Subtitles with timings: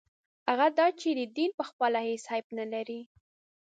[0.49, 3.01] هغه دا دی چې دین پخپله هېڅ عیب نه لري.